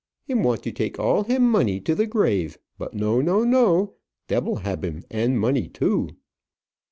[0.25, 3.93] Him want to take all him money to the grave; but no, no, no!
[4.27, 6.09] Devil hab him, and money too!"